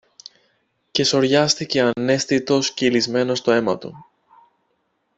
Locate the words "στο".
3.37-3.51